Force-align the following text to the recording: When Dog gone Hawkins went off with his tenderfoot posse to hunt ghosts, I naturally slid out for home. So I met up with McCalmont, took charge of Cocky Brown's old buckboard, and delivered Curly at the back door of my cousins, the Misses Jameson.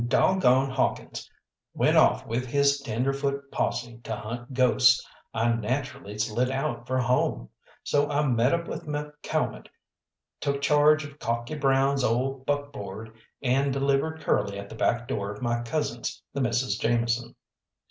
When 0.01 0.07
Dog 0.07 0.41
gone 0.41 0.71
Hawkins 0.71 1.29
went 1.75 1.95
off 1.95 2.25
with 2.25 2.47
his 2.47 2.79
tenderfoot 2.81 3.51
posse 3.51 3.99
to 4.03 4.15
hunt 4.15 4.51
ghosts, 4.51 5.05
I 5.31 5.53
naturally 5.53 6.17
slid 6.17 6.49
out 6.49 6.87
for 6.87 6.97
home. 6.97 7.49
So 7.83 8.09
I 8.09 8.25
met 8.25 8.51
up 8.51 8.67
with 8.67 8.87
McCalmont, 8.87 9.67
took 10.39 10.59
charge 10.59 11.05
of 11.05 11.19
Cocky 11.19 11.53
Brown's 11.53 12.03
old 12.03 12.47
buckboard, 12.47 13.13
and 13.43 13.71
delivered 13.71 14.21
Curly 14.21 14.57
at 14.57 14.69
the 14.69 14.75
back 14.75 15.07
door 15.07 15.29
of 15.31 15.43
my 15.43 15.61
cousins, 15.61 16.23
the 16.33 16.41
Misses 16.41 16.79
Jameson. 16.79 17.35